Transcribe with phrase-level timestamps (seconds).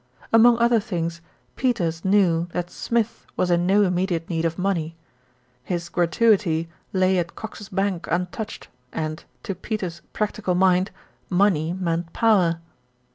[0.33, 1.21] Among other things,
[1.55, 4.95] Peters knew that Smith was in no immediate need of money.
[5.63, 10.89] His gratuity lay at Cox's Bank untouched and, to Peters' practical mind,
[11.29, 12.61] money meant power.